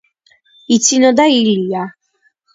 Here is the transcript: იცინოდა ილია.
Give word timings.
იცინოდა 0.75 1.27
ილია. 1.35 1.85